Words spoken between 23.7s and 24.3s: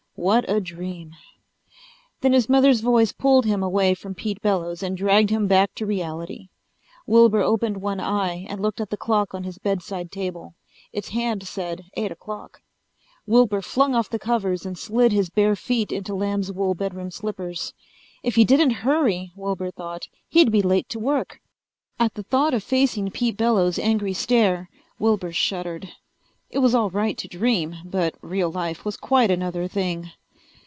angry